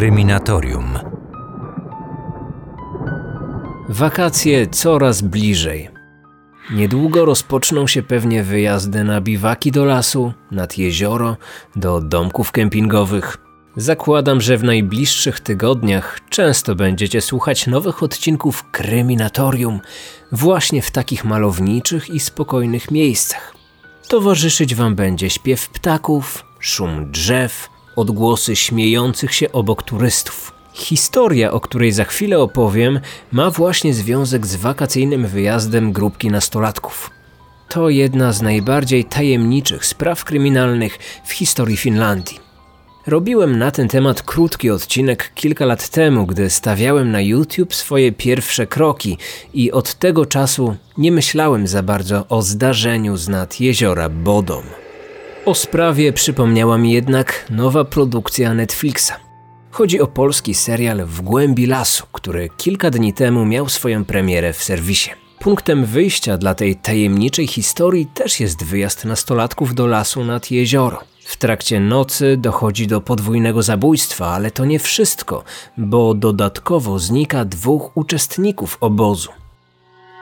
[0.00, 0.98] Kryminatorium.
[3.88, 5.90] Wakacje coraz bliżej.
[6.70, 11.36] Niedługo rozpoczną się pewnie wyjazdy na biwaki do lasu, nad jezioro,
[11.76, 13.38] do domków kempingowych.
[13.76, 19.80] Zakładam, że w najbliższych tygodniach często będziecie słuchać nowych odcinków Kryminatorium
[20.32, 23.54] właśnie w takich malowniczych i spokojnych miejscach.
[24.08, 27.68] Towarzyszyć Wam będzie śpiew ptaków, szum drzew,
[28.00, 30.52] odgłosy śmiejących się obok turystów.
[30.72, 33.00] Historia, o której za chwilę opowiem,
[33.32, 37.10] ma właśnie związek z wakacyjnym wyjazdem grupki nastolatków.
[37.68, 42.50] To jedna z najbardziej tajemniczych spraw kryminalnych w historii Finlandii.
[43.06, 48.66] Robiłem na ten temat krótki odcinek kilka lat temu, gdy stawiałem na YouTube swoje pierwsze
[48.66, 49.18] kroki
[49.54, 54.79] i od tego czasu nie myślałem za bardzo o zdarzeniu z nad jeziora Bodom.
[55.44, 59.12] O sprawie przypomniała mi jednak nowa produkcja Netflixa.
[59.70, 64.62] Chodzi o polski serial W głębi lasu, który kilka dni temu miał swoją premierę w
[64.62, 65.10] serwisie.
[65.38, 71.00] Punktem wyjścia dla tej tajemniczej historii też jest wyjazd nastolatków do lasu nad jezioro.
[71.24, 75.44] W trakcie nocy dochodzi do podwójnego zabójstwa, ale to nie wszystko,
[75.76, 79.30] bo dodatkowo znika dwóch uczestników obozu.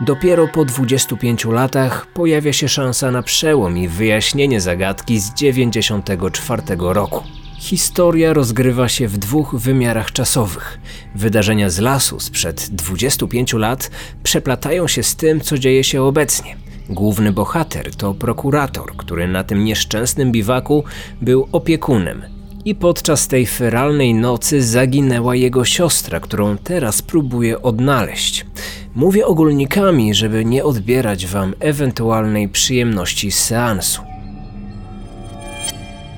[0.00, 7.24] Dopiero po 25 latach pojawia się szansa na przełom i wyjaśnienie zagadki z 94 roku.
[7.58, 10.80] Historia rozgrywa się w dwóch wymiarach czasowych.
[11.14, 13.90] Wydarzenia z lasu sprzed 25 lat
[14.22, 16.56] przeplatają się z tym, co dzieje się obecnie.
[16.88, 20.84] Główny bohater to prokurator, który na tym nieszczęsnym biwaku
[21.22, 22.37] był opiekunem.
[22.64, 28.46] I podczas tej feralnej nocy zaginęła jego siostra, którą teraz próbuje odnaleźć.
[28.94, 34.02] Mówię ogólnikami, żeby nie odbierać wam ewentualnej przyjemności z seansu.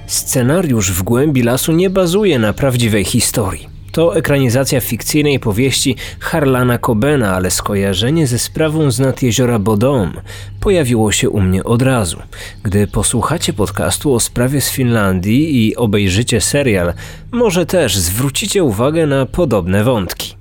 [0.07, 3.70] Scenariusz w głębi lasu nie bazuje na prawdziwej historii.
[3.93, 10.13] To ekranizacja fikcyjnej powieści Harlana Cobena, ale skojarzenie ze sprawą z nad jeziora Bodom
[10.61, 12.19] pojawiło się u mnie od razu.
[12.63, 16.93] Gdy posłuchacie podcastu o sprawie z Finlandii i obejrzycie serial,
[17.33, 20.37] może też zwrócicie uwagę na podobne wątki.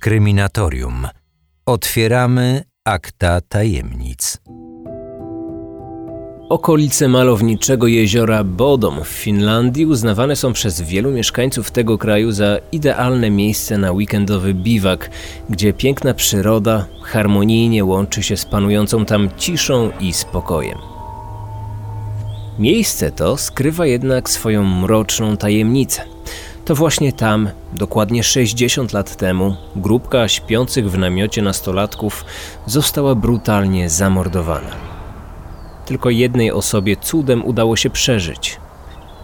[0.00, 1.08] Kryminatorium.
[1.66, 4.38] Otwieramy akta tajemnic.
[6.48, 13.30] Okolice malowniczego jeziora Bodom w Finlandii uznawane są przez wielu mieszkańców tego kraju za idealne
[13.30, 15.10] miejsce na weekendowy biwak,
[15.50, 20.78] gdzie piękna przyroda harmonijnie łączy się z panującą tam ciszą i spokojem.
[22.58, 26.02] Miejsce to skrywa jednak swoją mroczną tajemnicę.
[26.64, 32.24] To właśnie tam, dokładnie 60 lat temu, grupka śpiących w namiocie nastolatków
[32.66, 34.85] została brutalnie zamordowana
[35.86, 38.58] tylko jednej osobie cudem udało się przeżyć.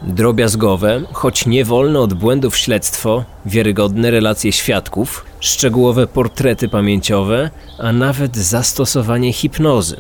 [0.03, 8.37] Drobiazgowe, choć nie wolne od błędów śledztwo, wiarygodne relacje świadków, szczegółowe portrety pamięciowe, a nawet
[8.37, 9.97] zastosowanie hipnozy.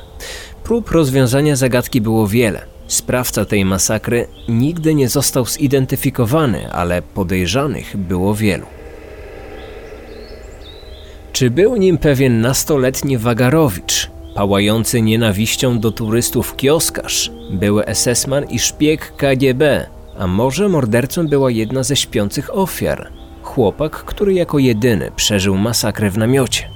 [0.64, 2.66] Prób rozwiązania zagadki było wiele.
[2.86, 8.66] Sprawca tej masakry nigdy nie został zidentyfikowany, ale podejrzanych było wielu.
[11.32, 19.16] Czy był nim pewien nastoletni Wagarowicz, Pałający nienawiścią do turystów kioskarz, były SS-man i szpieg
[19.16, 19.86] KGB,
[20.18, 23.12] a może mordercą była jedna ze śpiących ofiar.
[23.42, 26.70] Chłopak, który jako jedyny przeżył masakrę w namiocie.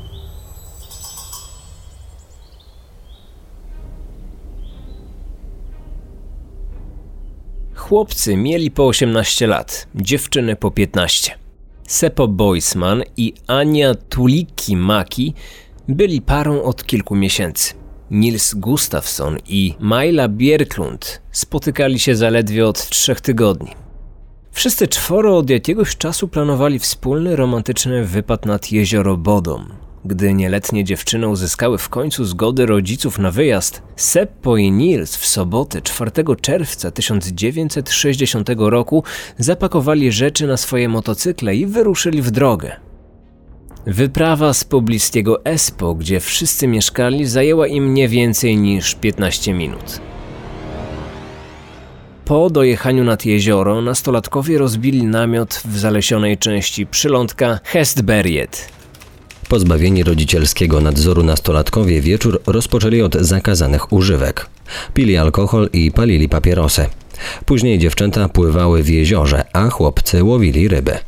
[7.75, 11.39] Chłopcy mieli po 18 lat, dziewczyny po 15.
[11.89, 15.33] Sepo Boisman i Ania Tuliki-Maki
[15.89, 17.75] byli parą od kilku miesięcy.
[18.11, 23.71] Nils Gustafsson i Maila Bjerklund spotykali się zaledwie od trzech tygodni.
[24.53, 29.73] Wszyscy czworo od jakiegoś czasu planowali wspólny romantyczny wypad nad jezioro Bodom.
[30.05, 35.83] Gdy nieletnie dziewczyny uzyskały w końcu zgody rodziców na wyjazd, Seppo i Nils w sobotę
[35.83, 36.11] 4
[36.41, 39.05] czerwca 1960 roku
[39.39, 42.86] zapakowali rzeczy na swoje motocykle i wyruszyli w drogę.
[43.87, 50.01] Wyprawa z pobliskiego Espo, gdzie wszyscy mieszkali, zajęła im nie więcej niż 15 minut.
[52.25, 58.69] Po dojechaniu nad jezioro nastolatkowie rozbili namiot w zalesionej części przylądka Hestberget.
[59.49, 64.47] Pozbawieni rodzicielskiego nadzoru nastolatkowie wieczór rozpoczęli od zakazanych używek.
[64.95, 66.87] Pili alkohol i palili papierosy.
[67.45, 70.99] Później dziewczęta pływały w jeziorze, a chłopcy łowili ryby.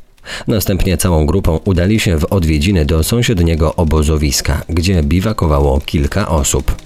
[0.47, 6.77] Następnie całą grupą udali się w odwiedziny do sąsiedniego obozowiska, gdzie biwakowało kilka osób.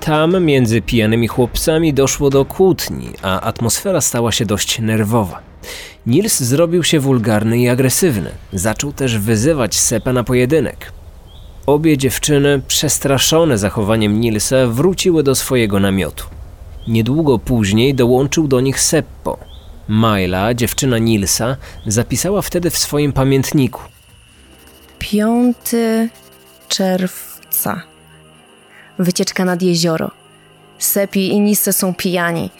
[0.00, 5.40] Tam między pijanymi chłopcami doszło do kłótni, a atmosfera stała się dość nerwowa.
[6.06, 8.30] Nils zrobił się wulgarny i agresywny.
[8.52, 10.92] Zaczął też wyzywać Sepa na pojedynek.
[11.66, 16.24] Obie dziewczyny, przestraszone zachowaniem Nilsa, wróciły do swojego namiotu.
[16.88, 19.38] Niedługo później dołączył do nich Seppo.
[19.88, 21.56] Majla, dziewczyna Nilsa,
[21.86, 23.82] zapisała wtedy w swoim pamiętniku.
[24.98, 25.56] 5
[26.68, 27.82] czerwca.
[28.98, 30.10] Wycieczka nad jezioro.
[30.78, 32.50] Sepi i Nisse są pijani.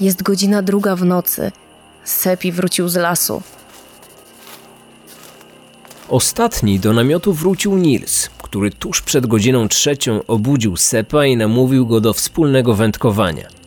[0.00, 1.52] Jest godzina druga w nocy.
[2.04, 3.42] Sepi wrócił z lasu.
[6.08, 12.00] Ostatni do namiotu wrócił Nils, który tuż przed godziną trzecią obudził Sepa i namówił go
[12.00, 13.59] do wspólnego wędkowania.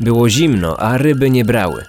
[0.00, 1.84] Było zimno, a ryby nie brały.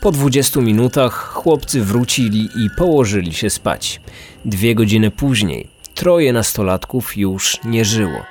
[0.00, 4.00] Po 20 minutach chłopcy wrócili i położyli się spać.
[4.44, 8.22] Dwie godziny później troje nastolatków już nie żyło.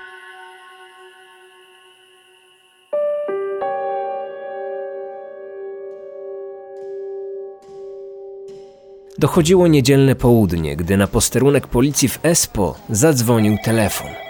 [9.17, 14.26] Dochodziło niedzielne południe, gdy na posterunek policji w Espo zadzwonił telefon.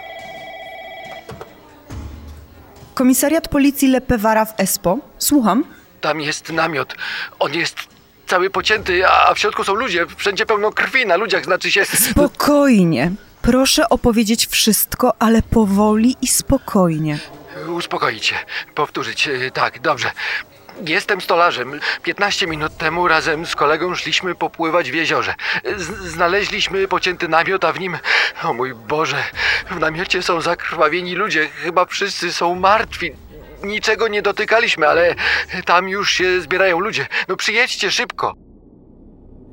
[2.98, 4.98] Komisariat policji Lepewara w Espo.
[5.18, 5.64] Słucham.
[6.00, 6.94] Tam jest namiot.
[7.38, 7.76] On jest
[8.26, 10.06] cały pocięty, a w środku są ludzie.
[10.16, 11.84] Wszędzie pełno krwi na ludziach, znaczy się...
[11.84, 13.10] Spokojnie.
[13.42, 17.18] Proszę opowiedzieć wszystko, ale powoli i spokojnie.
[17.68, 18.36] Uspokoić się.
[18.74, 19.28] Powtórzyć.
[19.28, 20.10] Y, Tak, dobrze.
[20.86, 21.80] Jestem stolarzem.
[22.02, 25.34] 15 minut temu razem z kolegą szliśmy popływać w jeziorze.
[25.76, 27.98] Z znaleźliśmy pocięty namiot, a w nim...
[28.44, 29.24] O mój Boże,
[29.70, 31.48] w namiocie są zakrwawieni ludzie.
[31.48, 33.12] Chyba wszyscy są martwi.
[33.64, 35.14] Niczego nie dotykaliśmy, ale
[35.64, 37.06] tam już się zbierają ludzie.
[37.28, 38.34] No przyjedźcie szybko.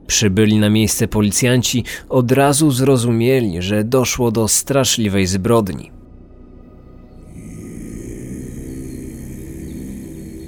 [0.07, 5.94] Przybyli na miejsce policjanci od razu zrozumieli, że doszło do straszliwej zbrodni.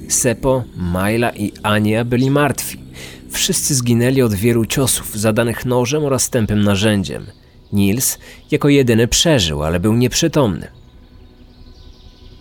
[0.08, 2.78] Sepo, Majla i Ania byli martwi.
[3.30, 7.26] Wszyscy zginęli od wielu ciosów zadanych nożem oraz tępym narzędziem.
[7.74, 8.18] Nils
[8.52, 10.68] jako jedyny przeżył, ale był nieprzytomny.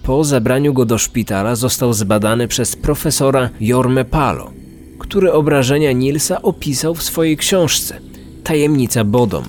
[0.02, 4.50] Po zabraniu go do szpitala został zbadany przez profesora Jorme Palo,
[4.98, 8.00] który obrażenia Nilsa opisał w swojej książce
[8.44, 9.44] Tajemnica Bodom.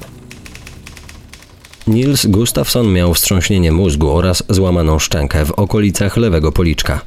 [1.87, 7.01] Nils Gustafsson miał wstrząśnienie mózgu oraz złamaną szczękę w okolicach lewego policzka.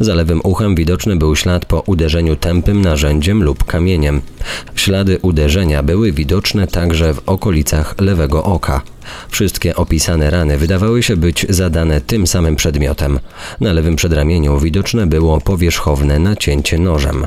[0.00, 4.20] Za lewym uchem widoczny był ślad po uderzeniu tępym narzędziem lub kamieniem.
[4.74, 8.82] Ślady uderzenia były widoczne także w okolicach lewego oka.
[9.28, 13.18] Wszystkie opisane rany wydawały się być zadane tym samym przedmiotem.
[13.60, 17.26] Na lewym przedramieniu widoczne było powierzchowne nacięcie nożem.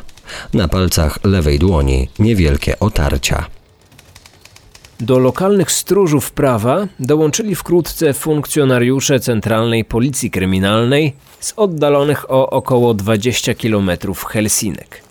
[0.53, 3.58] Na palcach lewej dłoni niewielkie otarcia.
[4.99, 13.53] Do lokalnych stróżów prawa dołączyli wkrótce funkcjonariusze Centralnej Policji Kryminalnej z oddalonych o około 20
[13.53, 13.91] km
[14.27, 15.01] Helsinek.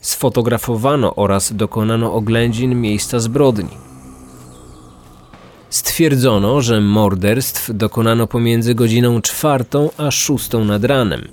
[0.00, 3.76] Sfotografowano oraz dokonano oględzin miejsca zbrodni.
[5.70, 11.28] Stwierdzono, że morderstw dokonano pomiędzy godziną czwartą a szóstą nad ranem.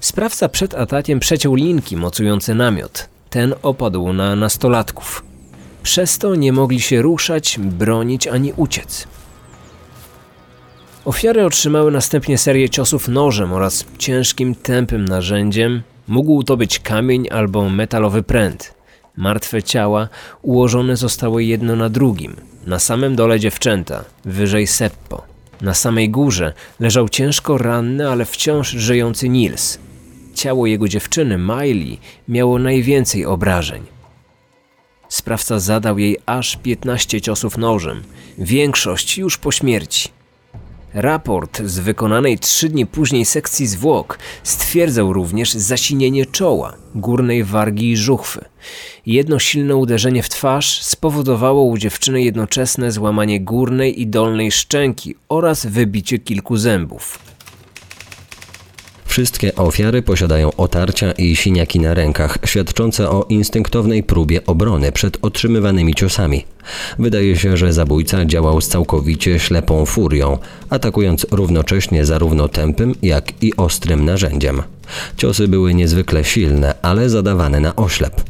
[0.00, 3.08] Sprawca przed atakiem przeciął linki mocujące namiot.
[3.30, 5.31] Ten opadł na nastolatków.
[5.82, 9.06] Przez to nie mogli się ruszać, bronić ani uciec.
[11.04, 15.82] Ofiary otrzymały następnie serię ciosów nożem oraz ciężkim, tępym narzędziem.
[16.08, 18.74] Mógł to być kamień albo metalowy pręt.
[19.16, 20.08] Martwe ciała
[20.42, 22.36] ułożone zostały jedno na drugim.
[22.66, 25.22] Na samym dole dziewczęta, wyżej Seppo.
[25.60, 29.78] Na samej górze leżał ciężko ranny, ale wciąż żyjący Nils.
[30.34, 33.82] Ciało jego dziewczyny, Miley, miało najwięcej obrażeń.
[35.12, 38.02] Sprawca zadał jej aż 15 ciosów nożem,
[38.38, 40.08] większość już po śmierci.
[40.94, 47.96] Raport z wykonanej trzy dni później sekcji zwłok stwierdzał również zasinienie czoła, górnej wargi i
[47.96, 48.44] żuchwy.
[49.06, 55.66] Jedno silne uderzenie w twarz spowodowało u dziewczyny jednoczesne złamanie górnej i dolnej szczęki oraz
[55.66, 57.31] wybicie kilku zębów.
[59.12, 65.94] Wszystkie ofiary posiadają otarcia i siniaki na rękach, świadczące o instynktownej próbie obrony przed otrzymywanymi
[65.94, 66.44] ciosami.
[66.98, 70.38] Wydaje się, że zabójca działał z całkowicie ślepą furią,
[70.70, 74.62] atakując równocześnie zarówno tępym, jak i ostrym narzędziem.
[75.16, 78.22] Ciosy były niezwykle silne, ale zadawane na oślep.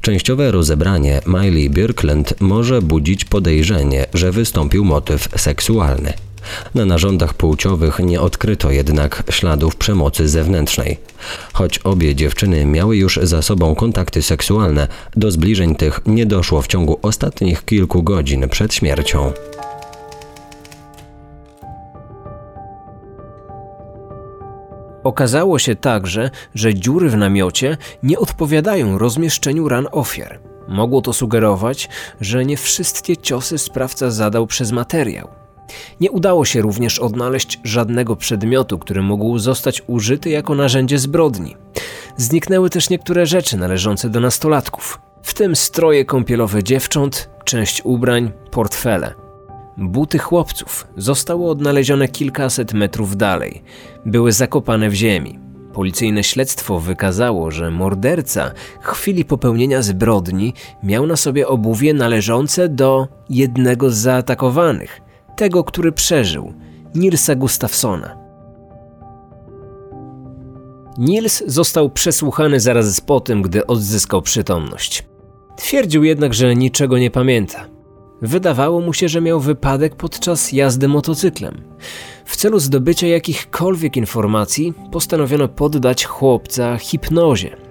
[0.00, 6.27] Częściowe rozebranie Miley Birkland może budzić podejrzenie, że wystąpił motyw seksualny.
[6.74, 10.98] Na narządach płciowych nie odkryto jednak śladów przemocy zewnętrznej.
[11.52, 16.66] Choć obie dziewczyny miały już za sobą kontakty seksualne, do zbliżeń tych nie doszło w
[16.66, 19.32] ciągu ostatnich kilku godzin przed śmiercią.
[25.04, 30.38] Okazało się także, że dziury w namiocie nie odpowiadają rozmieszczeniu ran ofiar.
[30.68, 31.88] Mogło to sugerować,
[32.20, 35.28] że nie wszystkie ciosy sprawca zadał przez materiał,
[36.00, 41.56] nie udało się również odnaleźć żadnego przedmiotu, który mógł zostać użyty jako narzędzie zbrodni.
[42.16, 49.14] Zniknęły też niektóre rzeczy należące do nastolatków, w tym stroje kąpielowe dziewcząt, część ubrań, portfele.
[49.76, 53.62] Buty chłopców zostały odnalezione kilkaset metrów dalej.
[54.06, 55.38] Były zakopane w ziemi.
[55.72, 58.50] Policyjne śledztwo wykazało, że morderca
[58.82, 65.00] w chwili popełnienia zbrodni miał na sobie obuwie należące do jednego z zaatakowanych,
[65.38, 66.52] tego, który przeżył,
[66.94, 68.16] Nilsa Gustafsona.
[70.98, 75.06] Nils został przesłuchany zaraz po tym, gdy odzyskał przytomność.
[75.56, 77.66] Twierdził jednak, że niczego nie pamięta.
[78.22, 81.62] Wydawało mu się, że miał wypadek podczas jazdy motocyklem.
[82.24, 87.67] W celu zdobycia jakichkolwiek informacji postanowiono poddać chłopca hipnozie.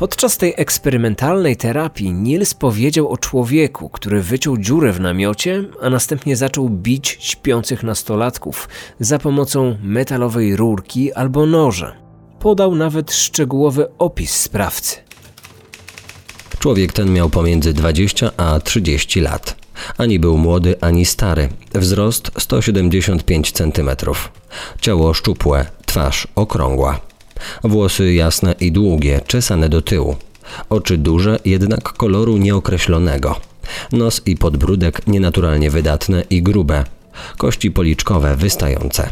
[0.00, 6.36] Podczas tej eksperymentalnej terapii Niels powiedział o człowieku, który wyciął dziurę w namiocie, a następnie
[6.36, 8.68] zaczął bić śpiących nastolatków
[9.00, 11.96] za pomocą metalowej rurki albo noża.
[12.38, 14.96] Podał nawet szczegółowy opis sprawcy.
[16.58, 19.56] Człowiek ten miał pomiędzy 20 a 30 lat.
[19.98, 21.48] Ani był młody, ani stary.
[21.74, 23.90] Wzrost 175 cm.
[24.80, 27.09] Ciało szczupłe, twarz okrągła.
[27.64, 30.16] Włosy jasne i długie, czesane do tyłu.
[30.70, 33.36] Oczy duże, jednak koloru nieokreślonego.
[33.92, 36.84] Nos i podbródek nienaturalnie wydatne i grube.
[37.38, 39.10] Kości policzkowe wystające.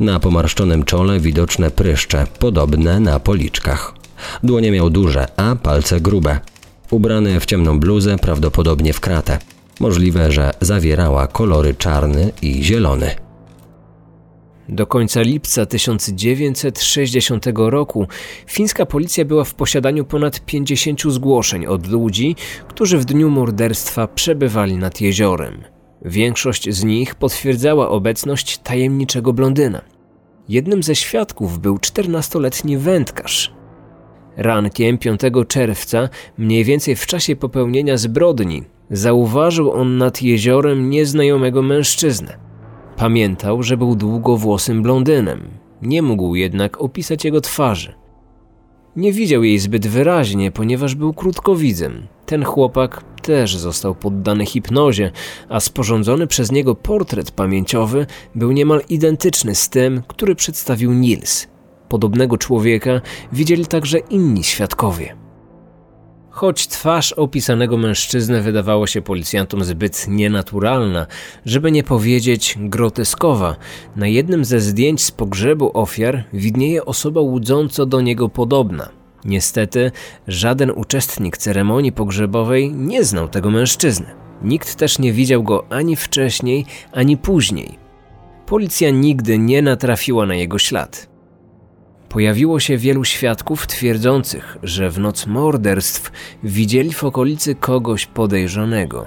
[0.00, 3.94] Na pomarszczonym czole widoczne pryszcze, podobne na policzkach.
[4.42, 6.40] Dłonie miał duże, a palce grube.
[6.90, 9.38] Ubrany w ciemną bluzę, prawdopodobnie w kratę.
[9.80, 13.23] Możliwe, że zawierała kolory czarny i zielony.
[14.68, 18.06] Do końca lipca 1960 roku
[18.46, 22.36] fińska policja była w posiadaniu ponad 50 zgłoszeń od ludzi,
[22.68, 25.64] którzy w dniu morderstwa przebywali nad jeziorem.
[26.04, 29.80] Większość z nich potwierdzała obecność tajemniczego blondyna.
[30.48, 33.52] Jednym ze świadków był 14-letni wędkarz.
[34.36, 42.43] Rankiem 5 czerwca, mniej więcej w czasie popełnienia zbrodni, zauważył on nad jeziorem nieznajomego mężczyznę.
[42.96, 45.50] Pamiętał, że był długowłosym blondynem,
[45.82, 47.94] nie mógł jednak opisać jego twarzy.
[48.96, 52.06] Nie widział jej zbyt wyraźnie, ponieważ był krótkowidzem.
[52.26, 55.10] Ten chłopak też został poddany hipnozie,
[55.48, 61.46] a sporządzony przez niego portret pamięciowy był niemal identyczny z tym, który przedstawił Nils.
[61.88, 63.00] Podobnego człowieka
[63.32, 65.23] widzieli także inni świadkowie.
[66.34, 71.06] Choć twarz opisanego mężczyzny wydawała się policjantom zbyt nienaturalna,
[71.46, 73.56] żeby nie powiedzieć groteskowa,
[73.96, 78.88] na jednym ze zdjęć z pogrzebu ofiar widnieje osoba łudząco do niego podobna.
[79.24, 79.92] Niestety,
[80.28, 84.06] żaden uczestnik ceremonii pogrzebowej nie znał tego mężczyzny.
[84.42, 87.78] Nikt też nie widział go ani wcześniej, ani później.
[88.46, 91.13] Policja nigdy nie natrafiła na jego ślad.
[92.14, 99.06] Pojawiło się wielu świadków twierdzących, że w noc morderstw widzieli w okolicy kogoś podejrzanego.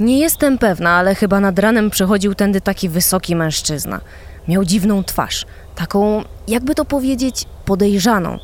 [0.00, 4.00] Nie jestem pewna, ale chyba nad ranem przechodził tędy taki wysoki mężczyzna.
[4.48, 8.38] Miał dziwną twarz, taką, jakby to powiedzieć, podejrzaną.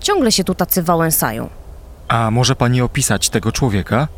[0.00, 1.48] Ciągle się tu tacy wałęsają.
[2.08, 4.08] A może pani opisać tego człowieka?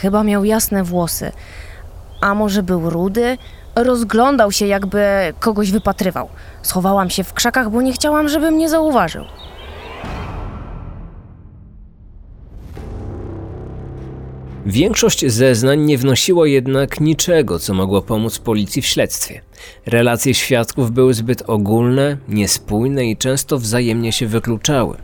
[0.00, 1.32] Chyba miał jasne włosy.
[2.20, 3.38] A może był rudy?
[3.76, 5.02] Rozglądał się, jakby
[5.40, 6.28] kogoś wypatrywał.
[6.62, 9.24] Schowałam się w krzakach, bo nie chciałam, żeby mnie zauważył.
[14.66, 19.40] Większość zeznań nie wnosiło jednak niczego, co mogło pomóc policji w śledztwie.
[19.86, 24.96] Relacje świadków były zbyt ogólne, niespójne i często wzajemnie się wykluczały.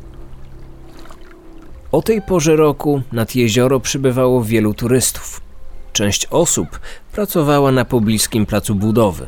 [1.92, 5.47] O tej porze roku nad jezioro przybywało wielu turystów.
[5.92, 6.80] Część osób
[7.12, 9.26] pracowała na pobliskim placu budowy.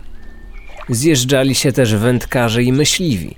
[0.88, 3.36] Zjeżdżali się też wędkarze i myśliwi.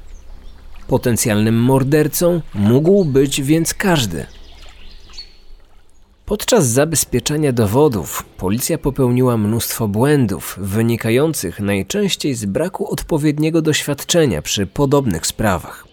[0.89, 4.27] Potencjalnym mordercą mógł być więc każdy.
[6.27, 15.27] Podczas zabezpieczania dowodów policja popełniła mnóstwo błędów, wynikających najczęściej z braku odpowiedniego doświadczenia przy podobnych
[15.27, 15.87] sprawach.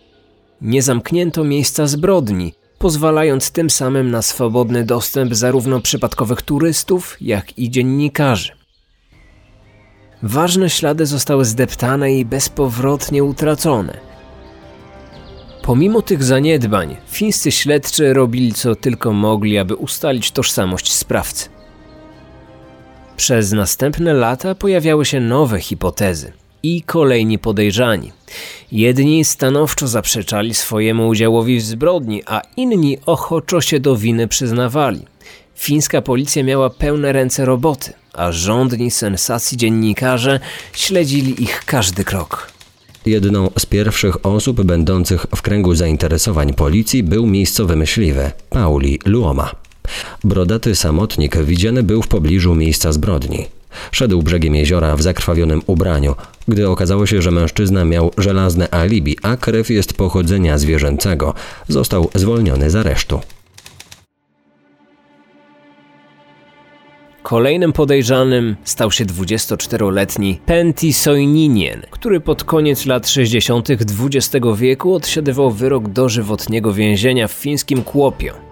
[0.61, 7.69] Nie zamknięto miejsca zbrodni, pozwalając tym samym na swobodny dostęp zarówno przypadkowych turystów, jak i
[7.69, 8.51] dziennikarzy.
[10.23, 13.97] Ważne ślady zostały zdeptane i bezpowrotnie utracone.
[15.61, 21.49] Pomimo tych zaniedbań, fińscy śledczy robili co tylko mogli, aby ustalić tożsamość sprawcy.
[23.17, 26.33] Przez następne lata pojawiały się nowe hipotezy.
[26.63, 28.11] I kolejni podejrzani.
[28.71, 35.05] Jedni stanowczo zaprzeczali swojemu udziałowi w zbrodni, a inni ochoczo się do winy przyznawali.
[35.55, 40.39] Fińska policja miała pełne ręce roboty, a rządni sensacji dziennikarze
[40.73, 42.51] śledzili ich każdy krok.
[43.05, 49.51] Jedną z pierwszych osób będących w kręgu zainteresowań policji był miejscowy myśliwy Pauli Luoma.
[50.23, 53.58] Brodaty samotnik widziany był w pobliżu miejsca zbrodni.
[53.91, 56.15] Szedł brzegiem jeziora w zakrwawionym ubraniu,
[56.47, 61.33] gdy okazało się, że mężczyzna miał żelazne alibi, a krew jest pochodzenia zwierzęcego,
[61.67, 63.21] został zwolniony z aresztu.
[67.23, 73.69] Kolejnym podejrzanym stał się 24-letni Pentti Soininien, który pod koniec lat 60.
[73.69, 78.48] XX wieku odsiadywał wyrok dożywotniego więzienia w fińskim Kłopio.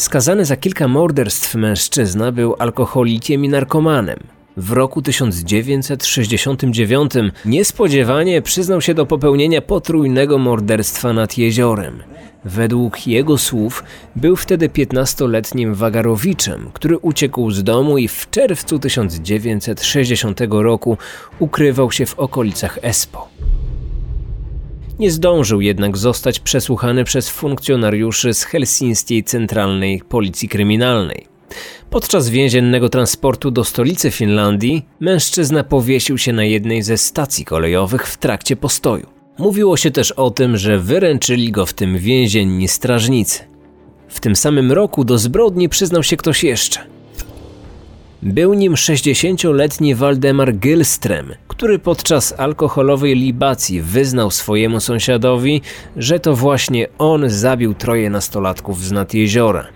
[0.00, 4.18] Skazany za kilka morderstw mężczyzna był alkoholikiem i narkomanem.
[4.56, 7.12] W roku 1969
[7.44, 12.02] niespodziewanie przyznał się do popełnienia potrójnego morderstwa nad jeziorem.
[12.44, 13.84] Według jego słów
[14.16, 20.98] był wtedy 15-letnim wagarowiczem, który uciekł z domu i w czerwcu 1960 roku
[21.38, 23.28] ukrywał się w okolicach Espo.
[25.00, 31.26] Nie zdążył jednak zostać przesłuchany przez funkcjonariuszy z helsińskiej Centralnej Policji Kryminalnej.
[31.90, 38.16] Podczas więziennego transportu do stolicy Finlandii mężczyzna powiesił się na jednej ze stacji kolejowych w
[38.16, 39.06] trakcie postoju.
[39.38, 43.44] Mówiło się też o tym, że wyręczyli go w tym więzienni strażnicy.
[44.08, 46.80] W tym samym roku do zbrodni przyznał się ktoś jeszcze.
[48.22, 55.62] Był nim 60-letni Waldemar Gilstrem, który podczas alkoholowej libacji wyznał swojemu sąsiadowi,
[55.96, 59.66] że to właśnie on zabił troje nastolatków z nad jeziora.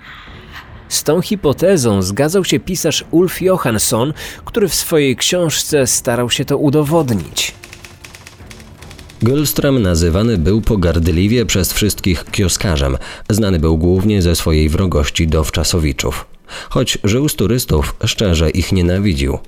[0.88, 4.12] Z tą hipotezą zgadzał się pisarz Ulf Johansson,
[4.44, 7.54] który w swojej książce starał się to udowodnić.
[9.22, 12.96] Gullström nazywany był pogardliwie przez wszystkich kioskarzem.
[13.30, 16.33] Znany był głównie ze swojej wrogości do wczasowiczów.
[16.70, 19.38] Choć żył z turystów, szczerze ich nienawidził.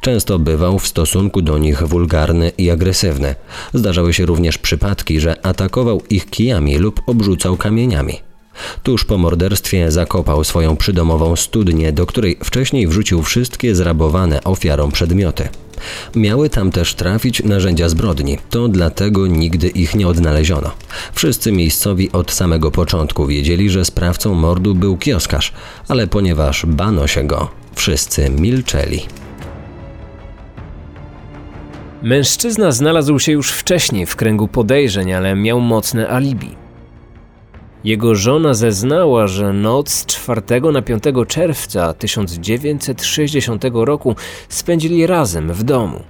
[0.00, 3.34] Często bywał w stosunku do nich wulgarny i agresywny.
[3.74, 8.20] Zdarzały się również przypadki, że atakował ich kijami lub obrzucał kamieniami.
[8.82, 15.48] Tuż po morderstwie zakopał swoją przydomową studnię, do której wcześniej wrzucił wszystkie zrabowane ofiarą przedmioty.
[16.16, 20.70] Miały tam też trafić narzędzia zbrodni, to dlatego nigdy ich nie odnaleziono.
[21.12, 25.52] Wszyscy miejscowi od samego początku wiedzieli, że sprawcą mordu był kioskarz,
[25.88, 29.02] ale ponieważ bano się go, wszyscy milczeli.
[32.02, 36.61] Mężczyzna znalazł się już wcześniej w kręgu podejrzeń, ale miał mocne alibi.
[37.84, 40.42] Jego żona zeznała, że noc z 4
[40.72, 44.16] na 5 czerwca 1960 roku
[44.48, 46.02] spędzili razem w domu.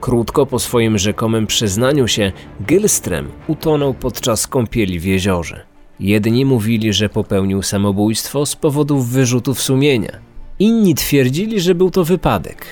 [0.00, 2.32] Krótko po swoim rzekomym przyznaniu się,
[2.66, 5.64] Gilstrem utonął podczas kąpieli w jeziorze.
[6.00, 10.18] Jedni mówili, że popełnił samobójstwo z powodów wyrzutów sumienia.
[10.58, 12.66] Inni twierdzili, że był to wypadek.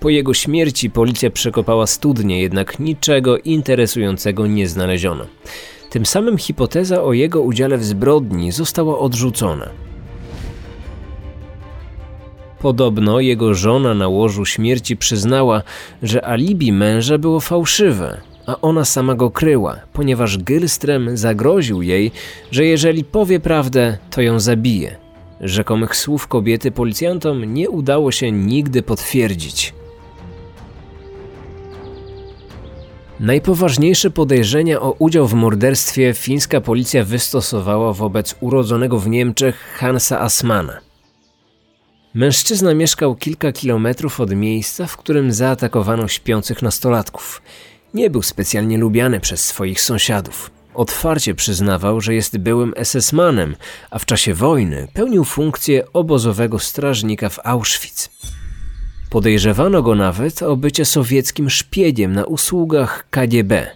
[0.00, 5.26] Po jego śmierci policja przekopała studnię, jednak niczego interesującego nie znaleziono.
[5.90, 9.68] Tym samym hipoteza o jego udziale w zbrodni została odrzucona.
[12.58, 15.62] Podobno jego żona na łożu śmierci przyznała,
[16.02, 22.10] że alibi męża było fałszywe, a ona sama go kryła, ponieważ Gilstrem zagroził jej,
[22.50, 24.96] że jeżeli powie prawdę, to ją zabije.
[25.40, 29.74] Rzekomych słów kobiety policjantom nie udało się nigdy potwierdzić.
[33.20, 40.80] Najpoważniejsze podejrzenia o udział w morderstwie fińska policja wystosowała wobec urodzonego w Niemczech Hansa Asmana.
[42.14, 47.42] Mężczyzna mieszkał kilka kilometrów od miejsca, w którym zaatakowano śpiących nastolatków.
[47.94, 50.50] Nie był specjalnie lubiany przez swoich sąsiadów.
[50.74, 53.54] Otwarcie przyznawał, że jest byłym SS-manem,
[53.90, 58.10] a w czasie wojny pełnił funkcję obozowego strażnika w Auschwitz.
[59.10, 63.70] Podejrzewano go nawet o bycie sowieckim szpiegiem na usługach KGB.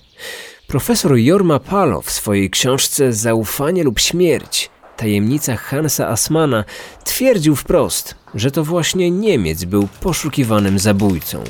[0.66, 6.64] Profesor Jorma Palo w swojej książce Zaufanie lub śmierć tajemnica Hansa Asmana
[7.04, 11.44] twierdził wprost, że to właśnie Niemiec był poszukiwanym zabójcą.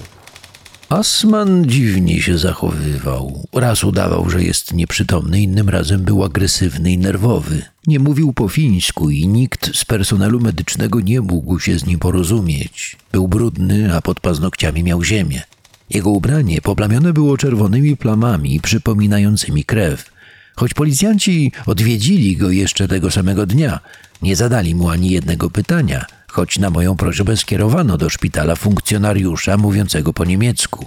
[0.93, 3.49] Asman dziwnie się zachowywał.
[3.53, 7.63] Raz udawał, że jest nieprzytomny, innym razem był agresywny i nerwowy.
[7.87, 12.97] Nie mówił po fińsku i nikt z personelu medycznego nie mógł się z nim porozumieć.
[13.13, 15.43] Był brudny, a pod paznokciami miał ziemię.
[15.91, 20.11] Jego ubranie poplamione było czerwonymi plamami przypominającymi krew.
[20.57, 23.81] Choć policjanci odwiedzili go jeszcze tego samego dnia,
[24.23, 30.13] nie zadali mu ani jednego pytania, choć na moją prośbę skierowano do szpitala funkcjonariusza mówiącego
[30.13, 30.87] po niemiecku.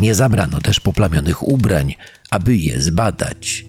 [0.00, 1.94] Nie zabrano też poplamionych ubrań,
[2.30, 3.64] aby je zbadać.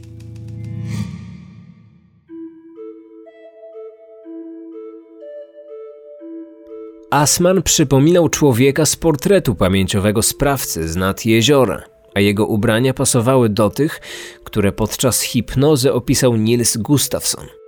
[7.11, 13.69] Asman przypominał człowieka z portretu pamięciowego sprawcy z nad jeziora, a jego ubrania pasowały do
[13.69, 14.01] tych,
[14.43, 17.60] które podczas hipnozy opisał Niels Gustafsson.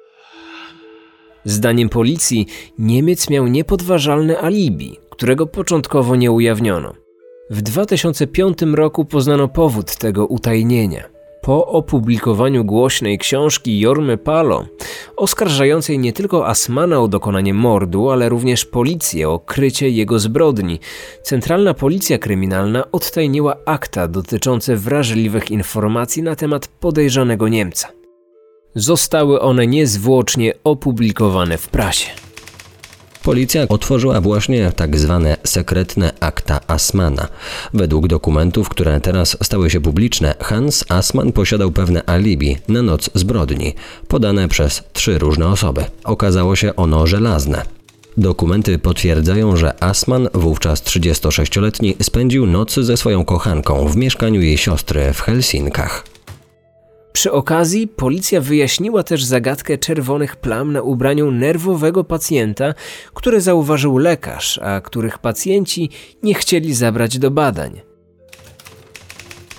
[1.45, 2.47] Zdaniem policji
[2.79, 6.93] Niemiec miał niepodważalne alibi, którego początkowo nie ujawniono.
[7.49, 11.03] W 2005 roku poznano powód tego utajnienia.
[11.41, 14.65] Po opublikowaniu głośnej książki Jormy Palo,
[15.17, 20.79] oskarżającej nie tylko Asmana o dokonanie mordu, ale również policję o krycie jego zbrodni,
[21.23, 28.02] Centralna Policja Kryminalna odtajniła akta dotyczące wrażliwych informacji na temat podejrzanego Niemca.
[28.75, 32.09] Zostały one niezwłocznie opublikowane w prasie.
[33.23, 37.27] Policja otworzyła właśnie tak zwane sekretne akta Asmana.
[37.73, 43.73] Według dokumentów, które teraz stały się publiczne, Hans Asman posiadał pewne alibi na noc zbrodni,
[44.07, 45.85] podane przez trzy różne osoby.
[46.03, 47.65] Okazało się ono żelazne.
[48.17, 55.13] Dokumenty potwierdzają, że Asman, wówczas 36-letni, spędził noc ze swoją kochanką w mieszkaniu jej siostry
[55.13, 56.12] w Helsinkach.
[57.13, 62.73] Przy okazji policja wyjaśniła też zagadkę czerwonych plam na ubraniu nerwowego pacjenta,
[63.13, 65.89] które zauważył lekarz, a których pacjenci
[66.23, 67.92] nie chcieli zabrać do badań.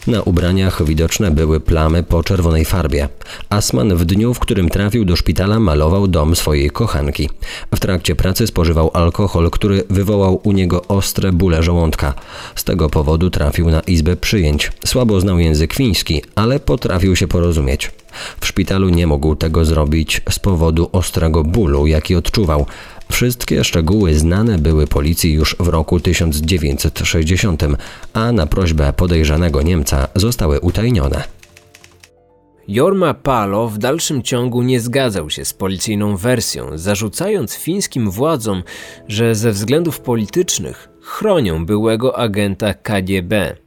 [0.07, 3.09] Na ubraniach widoczne były plamy po czerwonej farbie.
[3.51, 7.31] Asman w dniu, w którym trafił do szpitala, malował dom swojej kochanki.
[7.75, 12.15] W trakcie pracy spożywał alkohol, który wywołał u niego ostre bóle żołądka.
[12.55, 14.73] Z tego powodu trafił na izbę przyjęć.
[14.87, 17.91] Słabo znał język fiński, ale potrafił się porozumieć.
[18.41, 22.67] W szpitalu nie mógł tego zrobić z powodu ostrego bólu, jaki odczuwał.
[23.15, 27.63] Wszystkie szczegóły znane były policji już w roku 1960,
[28.13, 31.25] a na prośbę podejrzanego Niemca zostały utajnione.
[32.69, 38.63] Jorma Palo w dalszym ciągu nie zgadzał się z policyjną wersją, zarzucając fińskim władzom,
[39.09, 43.64] że ze względów politycznych chronią byłego agenta KGB.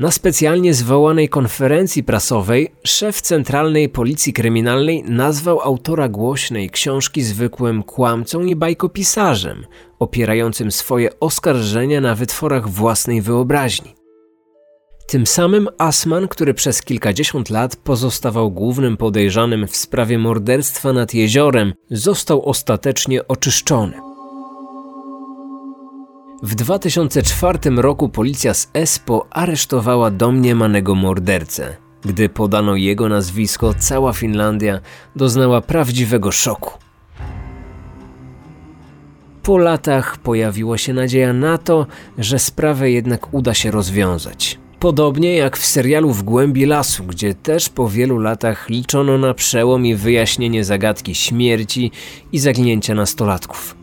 [0.00, 8.44] Na specjalnie zwołanej konferencji prasowej szef Centralnej Policji Kryminalnej nazwał autora głośnej książki zwykłym kłamcą
[8.44, 9.66] i bajkopisarzem,
[9.98, 13.94] opierającym swoje oskarżenia na wytworach własnej wyobraźni.
[15.06, 21.72] Tym samym Asman, który przez kilkadziesiąt lat pozostawał głównym podejrzanym w sprawie morderstwa nad jeziorem,
[21.90, 24.09] został ostatecznie oczyszczony.
[26.42, 31.76] W 2004 roku policja z Espo aresztowała domniemanego mordercę.
[32.02, 34.80] Gdy podano jego nazwisko, cała Finlandia
[35.16, 36.70] doznała prawdziwego szoku.
[39.42, 41.86] Po latach pojawiła się nadzieja na to,
[42.18, 44.58] że sprawę jednak uda się rozwiązać.
[44.78, 49.86] Podobnie jak w serialu W głębi lasu, gdzie też po wielu latach liczono na przełom
[49.86, 51.90] i wyjaśnienie zagadki śmierci
[52.32, 53.79] i zaginięcia nastolatków.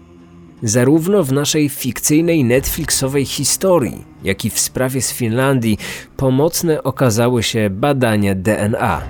[0.63, 5.78] Zarówno w naszej fikcyjnej Netflixowej historii, jak i w sprawie z Finlandii
[6.17, 9.02] pomocne okazały się badania DNA.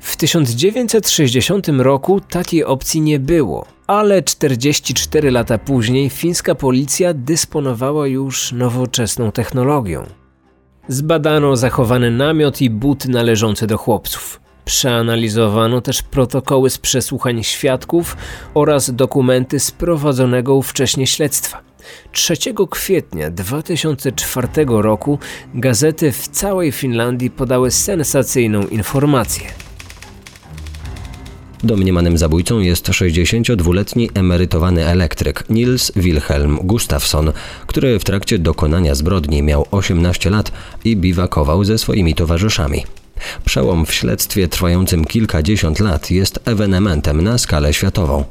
[0.00, 8.52] W 1960 roku takiej opcji nie było, ale 44 lata później fińska policja dysponowała już
[8.52, 10.06] nowoczesną technologią.
[10.88, 14.43] Zbadano zachowany namiot i buty należące do chłopców.
[14.64, 18.16] Przeanalizowano też protokoły z przesłuchań świadków
[18.54, 21.60] oraz dokumenty z prowadzonego wcześniej śledztwa.
[22.12, 22.34] 3
[22.70, 25.18] kwietnia 2004 roku
[25.54, 29.46] gazety w całej Finlandii podały sensacyjną informację.
[31.64, 37.32] Domniemanym zabójcą jest 62-letni emerytowany elektryk Nils Wilhelm Gustafsson,
[37.66, 40.52] który w trakcie dokonania zbrodni miał 18 lat
[40.84, 42.84] i biwakował ze swoimi towarzyszami.
[43.44, 48.24] Przełom w śledztwie trwającym kilkadziesiąt lat jest ewenementem na skalę światową.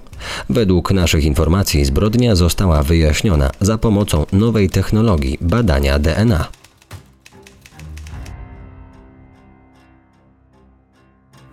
[0.50, 6.48] Według naszych informacji zbrodnia została wyjaśniona za pomocą nowej technologii badania DNA.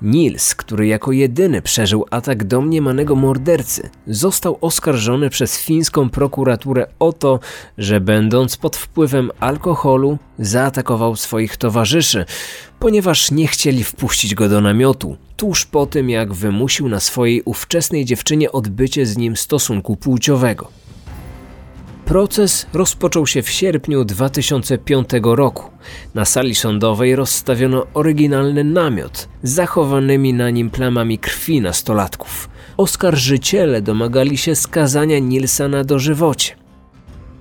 [0.03, 7.41] Nils, który jako jedyny przeżył atak domniemanego mordercy, został oskarżony przez fińską prokuraturę o to,
[7.79, 12.25] że będąc pod wpływem alkoholu zaatakował swoich towarzyszy,
[12.79, 18.05] ponieważ nie chcieli wpuścić go do namiotu, tuż po tym jak wymusił na swojej ówczesnej
[18.05, 20.80] dziewczynie odbycie z nim stosunku płciowego.
[22.11, 25.71] Proces rozpoczął się w sierpniu 2005 roku.
[26.15, 32.49] Na sali sądowej rozstawiono oryginalny namiot z zachowanymi na nim plamami krwi nastolatków.
[32.77, 36.55] oskarżyciele domagali się skazania Nilsa na dożywocie.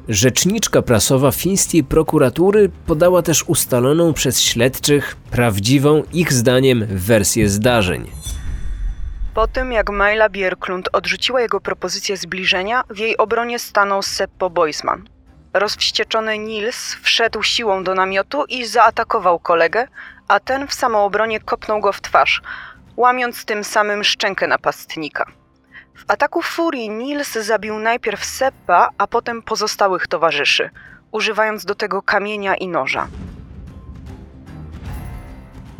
[0.10, 8.08] Rzeczniczka prasowa fińskiej prokuratury podała też ustaloną przez śledczych prawdziwą, ich zdaniem, wersję zdarzeń.
[9.34, 15.10] Po tym, jak Majla Bierklund odrzuciła jego propozycję zbliżenia, w jej obronie stanął Seppo Boisman.
[15.54, 19.88] Rozwścieczony Nils wszedł siłą do namiotu i zaatakował kolegę,
[20.28, 22.42] a ten w samoobronie kopnął go w twarz,
[22.98, 25.26] łamiąc tym samym szczękę napastnika.
[25.96, 30.70] W ataku furii Nils zabił najpierw Seppa, a potem pozostałych towarzyszy,
[31.12, 33.08] używając do tego kamienia i noża.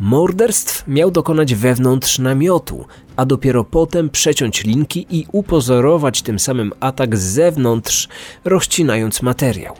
[0.00, 2.86] Morderstw miał dokonać wewnątrz namiotu,
[3.20, 8.08] a dopiero potem przeciąć linki i upozorować tym samym atak z zewnątrz,
[8.44, 9.74] rozcinając materiał.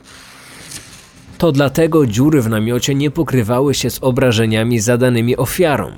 [1.38, 5.92] To dlatego dziury w namiocie nie pokrywały się z obrażeniami zadanymi ofiarom.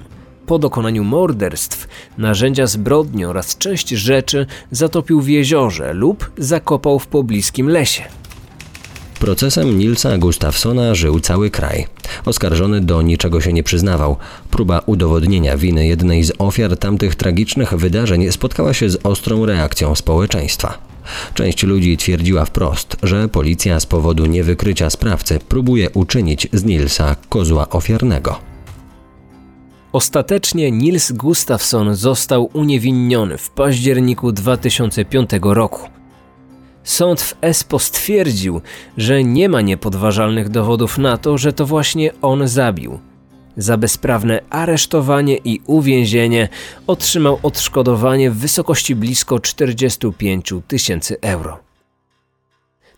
[0.47, 7.69] Po dokonaniu morderstw narzędzia zbrodni oraz część rzeczy zatopił w jeziorze lub zakopał w pobliskim
[7.69, 8.03] lesie.
[9.23, 11.87] Procesem Nilsa Gustafsona żył cały kraj.
[12.25, 14.17] Oskarżony do niczego się nie przyznawał.
[14.51, 20.79] Próba udowodnienia winy jednej z ofiar tamtych tragicznych wydarzeń spotkała się z ostrą reakcją społeczeństwa.
[21.35, 27.69] Część ludzi twierdziła wprost, że policja z powodu niewykrycia sprawcy próbuje uczynić z Nilsa kozła
[27.71, 28.39] ofiarnego.
[29.93, 36.02] Ostatecznie Nils Gustafsson został uniewinniony w październiku 2005 roku.
[36.85, 38.61] Sąd w Espo stwierdził,
[38.97, 42.99] że nie ma niepodważalnych dowodów na to, że to właśnie on zabił.
[43.57, 46.49] Za bezprawne aresztowanie i uwięzienie
[46.87, 51.59] otrzymał odszkodowanie w wysokości blisko 45 tysięcy euro.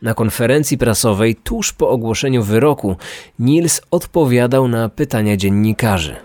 [0.02, 2.96] Na konferencji prasowej tuż po ogłoszeniu wyroku
[3.38, 6.16] Nils odpowiadał na pytania dziennikarzy.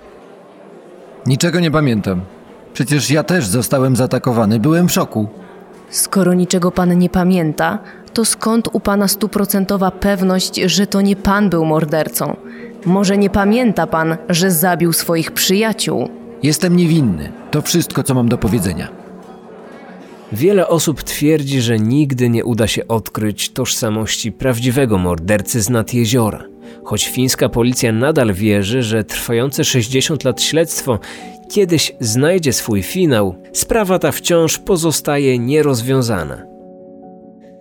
[1.26, 2.22] Niczego nie pamiętam.
[2.74, 5.28] Przecież ja też zostałem zaatakowany, byłem w szoku.
[5.90, 7.80] Skoro niczego pan nie pamięta,
[8.14, 12.36] to skąd u pana stuprocentowa pewność, że to nie pan był mordercą?
[12.86, 16.10] Może nie pamięta pan, że zabił swoich przyjaciół?
[16.44, 17.32] Jestem niewinny.
[17.52, 18.88] To wszystko, co mam do powiedzenia.
[20.32, 26.44] Wiele osób twierdzi, że nigdy nie uda się odkryć tożsamości prawdziwego mordercy z nad jeziora.
[26.84, 31.00] Choć fińska policja nadal wierzy, że trwające 60 lat śledztwo
[31.50, 36.50] kiedyś znajdzie swój finał, sprawa ta wciąż pozostaje nierozwiązana.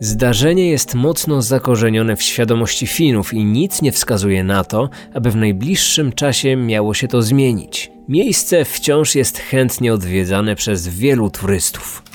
[0.00, 5.36] Zdarzenie jest mocno zakorzenione w świadomości Finów i nic nie wskazuje na to, aby w
[5.36, 7.90] najbliższym czasie miało się to zmienić.
[8.08, 12.07] Miejsce wciąż jest chętnie odwiedzane przez wielu turystów.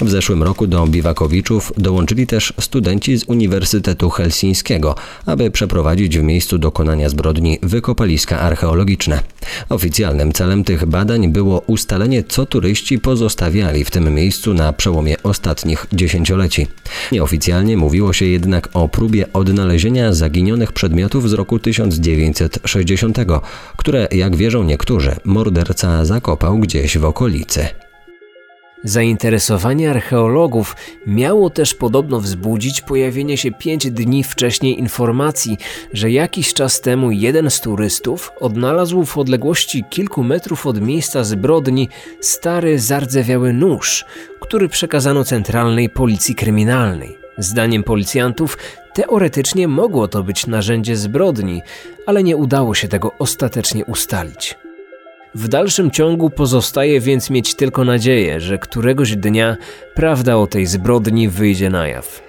[0.00, 4.94] W zeszłym roku do Biwakowiczów dołączyli też studenci z Uniwersytetu Helsińskiego,
[5.26, 9.20] aby przeprowadzić w miejscu dokonania zbrodni wykopaliska archeologiczne.
[9.68, 15.86] Oficjalnym celem tych badań było ustalenie, co turyści pozostawiali w tym miejscu na przełomie ostatnich
[15.92, 16.66] dziesięcioleci.
[17.12, 23.18] Nieoficjalnie mówiło się jednak o próbie odnalezienia zaginionych przedmiotów z roku 1960,
[23.76, 27.89] które, jak wierzą niektórzy, morderca zakopał gdzieś w okolicy.
[28.84, 35.58] Zainteresowanie archeologów miało też podobno wzbudzić pojawienie się pięć dni wcześniej informacji,
[35.92, 41.88] że jakiś czas temu jeden z turystów odnalazł w odległości kilku metrów od miejsca zbrodni
[42.20, 44.04] stary, zardzewiały nóż,
[44.40, 47.18] który przekazano centralnej policji kryminalnej.
[47.38, 48.58] Zdaniem policjantów
[48.94, 51.62] teoretycznie mogło to być narzędzie zbrodni,
[52.06, 54.58] ale nie udało się tego ostatecznie ustalić.
[55.34, 59.56] W dalszym ciągu pozostaje więc mieć tylko nadzieję, że któregoś dnia
[59.94, 62.22] prawda o tej zbrodni wyjdzie na jaw.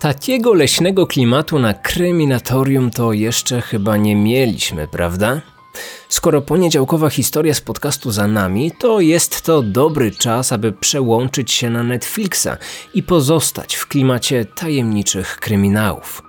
[0.00, 5.40] Takiego leśnego klimatu na kryminatorium to jeszcze chyba nie mieliśmy, prawda?
[6.08, 11.70] Skoro poniedziałkowa historia z podcastu za nami, to jest to dobry czas, aby przełączyć się
[11.70, 12.48] na Netflixa
[12.94, 16.22] i pozostać w klimacie tajemniczych kryminałów.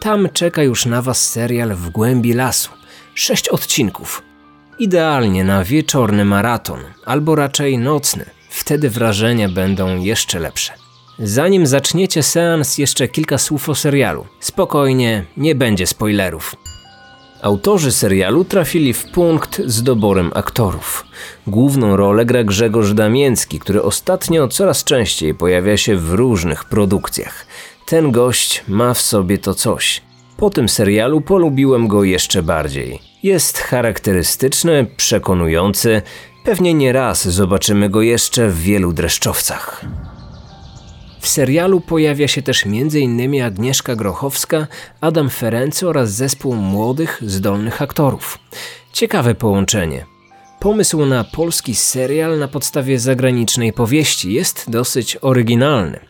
[0.00, 2.79] Tam czeka już na Was serial W głębi lasu
[3.14, 4.22] sześć odcinków.
[4.78, 8.24] Idealnie na wieczorny maraton, albo raczej nocny.
[8.50, 10.72] Wtedy wrażenia będą jeszcze lepsze.
[11.18, 14.26] Zanim zaczniecie seans, jeszcze kilka słów o serialu.
[14.40, 16.56] Spokojnie, nie będzie spoilerów.
[17.42, 21.04] Autorzy serialu trafili w punkt z doborem aktorów.
[21.46, 27.46] Główną rolę gra Grzegorz Damięcki, który ostatnio coraz częściej pojawia się w różnych produkcjach.
[27.86, 30.02] Ten gość ma w sobie to coś.
[30.40, 32.98] Po tym serialu polubiłem go jeszcze bardziej.
[33.22, 36.02] Jest charakterystyczny, przekonujący,
[36.44, 39.84] pewnie nie raz zobaczymy go jeszcze w wielu dreszczowcach.
[41.20, 43.42] W serialu pojawia się też m.in.
[43.42, 44.66] Agnieszka Grochowska,
[45.00, 48.38] Adam Ferency oraz zespół młodych, zdolnych aktorów.
[48.92, 50.09] Ciekawe połączenie.
[50.60, 56.00] Pomysł na polski serial na podstawie zagranicznej powieści jest dosyć oryginalny.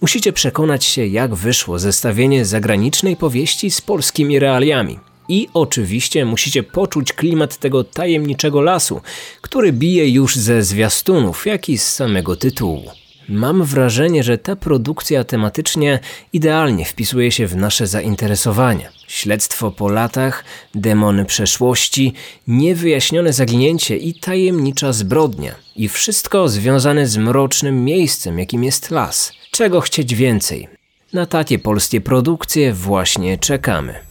[0.00, 4.98] Musicie przekonać się, jak wyszło zestawienie zagranicznej powieści z polskimi realiami.
[5.28, 9.00] I oczywiście musicie poczuć klimat tego tajemniczego lasu,
[9.40, 12.99] który bije już ze zwiastunów, jak i z samego tytułu.
[13.30, 15.98] Mam wrażenie, że ta produkcja tematycznie
[16.32, 18.88] idealnie wpisuje się w nasze zainteresowania.
[19.08, 22.12] Śledztwo po latach, demony przeszłości,
[22.46, 25.54] niewyjaśnione zaginięcie i tajemnicza zbrodnia.
[25.76, 29.32] I wszystko związane z mrocznym miejscem, jakim jest las.
[29.50, 30.68] Czego chcieć więcej?
[31.12, 34.09] Na takie polskie produkcje właśnie czekamy.